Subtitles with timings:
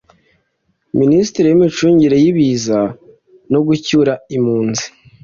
[0.99, 2.79] Minisitiri w’Imicungire y’ibiza
[3.51, 4.85] no Gucyura impunzi